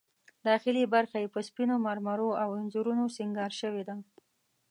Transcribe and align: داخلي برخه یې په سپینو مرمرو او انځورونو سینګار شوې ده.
داخلي 0.47 0.83
برخه 0.93 1.17
یې 1.23 1.27
په 1.35 1.39
سپینو 1.47 1.75
مرمرو 1.85 2.29
او 2.43 2.49
انځورونو 2.59 3.03
سینګار 3.15 3.51
شوې 3.61 3.83
ده. 3.87 3.95